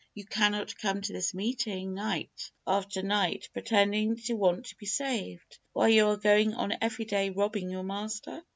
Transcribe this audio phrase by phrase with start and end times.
[0.15, 5.59] You cannot come to this meeting night after night pretending to want to be saved,
[5.73, 8.41] while you are going on every day robbing your master!